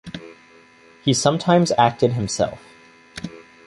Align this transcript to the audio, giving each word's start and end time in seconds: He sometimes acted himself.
He 1.03 1.13
sometimes 1.13 1.71
acted 1.77 2.13
himself. 2.13 2.59